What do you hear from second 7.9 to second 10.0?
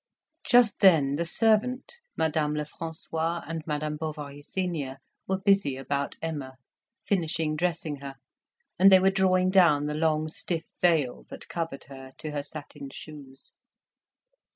her, and they were drawing down the